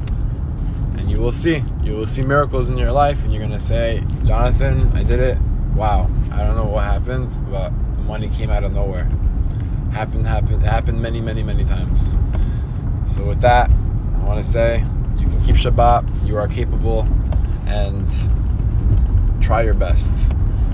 And 0.97 1.09
you 1.09 1.19
will 1.19 1.31
see. 1.31 1.63
You 1.83 1.93
will 1.93 2.07
see 2.07 2.21
miracles 2.21 2.69
in 2.69 2.77
your 2.77 2.91
life, 2.91 3.23
and 3.23 3.31
you're 3.31 3.41
going 3.41 3.51
to 3.51 3.59
say, 3.59 4.03
Jonathan, 4.25 4.91
I 4.93 5.03
did 5.03 5.19
it 5.19 5.37
wow, 5.75 6.09
I 6.31 6.43
don't 6.43 6.55
know 6.55 6.65
what 6.65 6.83
happened, 6.83 7.35
but 7.49 7.69
the 7.69 8.03
money 8.03 8.29
came 8.29 8.49
out 8.49 8.63
of 8.63 8.73
nowhere. 8.73 9.05
Happened, 9.91 10.25
happened, 10.25 10.63
happened 10.63 11.01
many, 11.01 11.21
many, 11.21 11.43
many 11.43 11.63
times. 11.63 12.15
So 13.07 13.25
with 13.25 13.41
that, 13.41 13.69
I 13.69 14.23
want 14.23 14.43
to 14.43 14.49
say 14.49 14.79
you 15.17 15.27
can 15.27 15.43
keep 15.43 15.55
Shabbat. 15.55 16.27
You 16.27 16.37
are 16.37 16.47
capable, 16.47 17.07
and 17.67 18.07
try 19.41 19.61
your 19.61 19.73
best. 19.73 20.31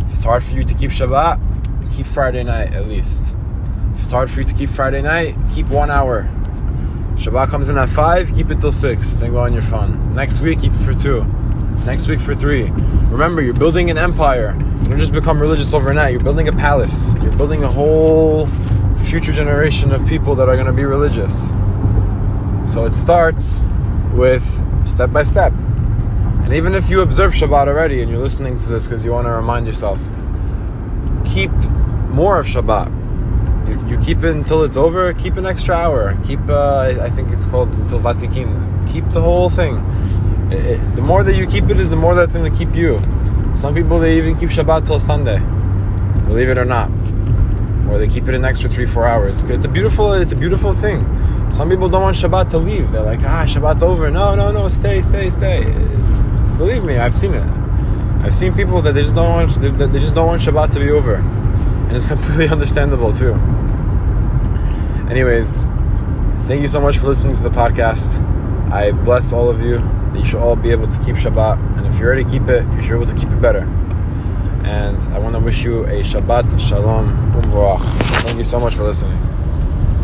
If 0.09 0.13
it's 0.13 0.23
hard 0.23 0.43
for 0.43 0.55
you 0.55 0.63
to 0.63 0.73
keep 0.73 0.89
Shabbat, 0.89 1.39
keep 1.95 2.07
Friday 2.07 2.41
night 2.41 2.73
at 2.73 2.87
least. 2.87 3.35
If 3.93 4.01
it's 4.01 4.11
hard 4.11 4.31
for 4.31 4.39
you 4.39 4.45
to 4.47 4.53
keep 4.55 4.71
Friday 4.71 5.03
night, 5.03 5.35
keep 5.53 5.67
one 5.67 5.91
hour. 5.91 6.23
Shabbat 7.15 7.49
comes 7.49 7.69
in 7.69 7.77
at 7.77 7.89
5, 7.89 8.33
keep 8.33 8.49
it 8.49 8.59
till 8.59 8.71
6, 8.71 9.15
then 9.17 9.31
go 9.31 9.37
on 9.37 9.53
your 9.53 9.61
phone. 9.61 10.15
Next 10.15 10.41
week, 10.41 10.61
keep 10.61 10.73
it 10.73 10.79
for 10.79 10.95
2. 10.95 11.23
Next 11.85 12.07
week 12.07 12.19
for 12.19 12.33
3. 12.33 12.71
Remember, 13.11 13.43
you're 13.43 13.53
building 13.53 13.91
an 13.91 13.99
empire. 13.99 14.57
You 14.81 14.89
don't 14.89 14.97
just 14.97 15.13
become 15.13 15.39
religious 15.39 15.75
overnight, 15.75 16.13
you're 16.13 16.23
building 16.23 16.47
a 16.47 16.53
palace. 16.53 17.15
You're 17.17 17.37
building 17.37 17.63
a 17.63 17.69
whole 17.69 18.47
future 18.97 19.31
generation 19.31 19.93
of 19.93 20.07
people 20.07 20.33
that 20.35 20.49
are 20.49 20.55
going 20.55 20.65
to 20.65 20.73
be 20.73 20.85
religious. 20.85 21.49
So 22.65 22.85
it 22.85 22.93
starts 22.93 23.67
with 24.13 24.43
step 24.87 25.13
by 25.13 25.21
step. 25.21 25.53
And 26.49 26.57
even 26.57 26.73
if 26.73 26.89
you 26.89 27.01
observe 27.01 27.33
Shabbat 27.33 27.67
already 27.67 28.01
and 28.01 28.09
you're 28.09 28.19
listening 28.19 28.57
to 28.57 28.65
this 28.69 28.87
because 28.87 29.05
you 29.05 29.11
want 29.11 29.27
to 29.27 29.31
remind 29.31 29.67
yourself, 29.67 30.01
keep 31.23 31.51
more 32.09 32.39
of 32.39 32.47
Shabbat. 32.47 32.89
You, 33.69 33.87
you 33.87 34.03
keep 34.03 34.23
it 34.23 34.31
until 34.31 34.63
it's 34.63 34.75
over, 34.75 35.13
keep 35.13 35.37
an 35.37 35.45
extra 35.45 35.75
hour. 35.75 36.17
Keep, 36.25 36.39
uh, 36.49 36.97
I 37.01 37.11
think 37.11 37.29
it's 37.29 37.45
called 37.45 37.71
until 37.75 37.99
Vatikin. 37.99 38.91
Keep 38.91 39.09
the 39.09 39.21
whole 39.21 39.51
thing. 39.51 39.75
It, 40.51 40.65
it, 40.65 40.95
the 40.95 41.03
more 41.03 41.23
that 41.23 41.35
you 41.35 41.45
keep 41.45 41.65
it, 41.65 41.79
is 41.79 41.91
the 41.91 41.95
more 41.95 42.15
that's 42.15 42.33
going 42.33 42.51
to 42.51 42.57
keep 42.57 42.73
you. 42.73 42.99
Some 43.55 43.75
people, 43.75 43.99
they 43.99 44.17
even 44.17 44.35
keep 44.35 44.49
Shabbat 44.49 44.87
till 44.87 44.99
Sunday. 44.99 45.37
Believe 46.25 46.49
it 46.49 46.57
or 46.57 46.65
not. 46.65 46.89
Or 47.91 47.99
they 47.99 48.07
keep 48.07 48.27
it 48.27 48.33
an 48.33 48.43
extra 48.43 48.67
three, 48.67 48.87
four 48.87 49.05
hours. 49.05 49.43
It's 49.43 49.65
a 49.65 49.69
beautiful, 49.69 50.13
it's 50.13 50.31
a 50.31 50.35
beautiful 50.35 50.73
thing. 50.73 51.05
Some 51.51 51.69
people 51.69 51.89
don't 51.89 52.01
want 52.01 52.17
Shabbat 52.17 52.49
to 52.49 52.57
leave. 52.57 52.91
They're 52.91 53.03
like, 53.03 53.19
ah, 53.19 53.45
Shabbat's 53.47 53.83
over. 53.83 54.09
No, 54.09 54.33
no, 54.33 54.51
no, 54.51 54.67
stay, 54.67 55.03
stay, 55.03 55.29
stay. 55.29 55.71
Believe 56.59 56.83
me, 56.83 56.97
I've 56.97 57.15
seen 57.15 57.33
it. 57.33 57.49
I've 58.21 58.35
seen 58.35 58.53
people 58.53 58.81
that 58.81 58.91
they 58.91 59.03
just 59.03 59.15
don't 59.15 59.29
want 59.29 59.61
they 59.61 59.99
just 59.99 60.13
don't 60.13 60.27
want 60.27 60.41
Shabbat 60.41 60.71
to 60.73 60.79
be 60.81 60.89
over, 60.89 61.15
and 61.15 61.93
it's 61.93 62.07
completely 62.13 62.49
understandable 62.49 63.13
too. 63.13 63.31
Anyways, 65.09 65.63
thank 66.47 66.61
you 66.61 66.67
so 66.67 66.81
much 66.81 66.97
for 66.97 67.07
listening 67.07 67.33
to 67.37 67.41
the 67.41 67.49
podcast. 67.49 68.21
I 68.73 68.91
bless 68.91 69.31
all 69.31 69.49
of 69.49 69.61
you. 69.61 69.79
You 70.13 70.25
should 70.25 70.41
all 70.41 70.57
be 70.57 70.71
able 70.71 70.89
to 70.89 70.97
keep 71.05 71.15
Shabbat, 71.15 71.77
and 71.77 71.87
if 71.87 71.97
you 71.97 72.05
already 72.05 72.25
keep 72.25 72.49
it, 72.49 72.67
you 72.73 72.81
should 72.81 72.89
be 72.89 72.95
able 72.95 73.05
to 73.05 73.15
keep 73.15 73.29
it 73.29 73.41
better. 73.41 73.61
And 74.65 75.01
I 75.13 75.19
want 75.19 75.35
to 75.35 75.39
wish 75.39 75.63
you 75.63 75.85
a 75.85 76.01
Shabbat 76.01 76.59
Shalom 76.59 77.31
Umvorach. 77.41 77.85
Thank 78.23 78.37
you 78.37 78.43
so 78.43 78.59
much 78.59 78.75
for 78.75 78.83
listening. 78.83 79.28